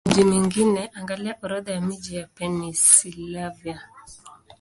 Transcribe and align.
Kwa 0.03 0.07
miji 0.13 0.23
mingine, 0.23 0.89
angalia 0.93 1.35
Orodha 1.41 1.71
ya 1.73 1.81
miji 1.81 2.15
ya 2.15 2.27
Pennsylvania. 2.27 3.89